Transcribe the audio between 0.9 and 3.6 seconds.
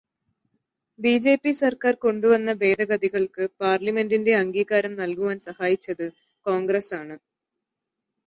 BJP സര്ക്കാര് കൊണ്ടുവന്ന ഭേദഗതികള്ക്ക്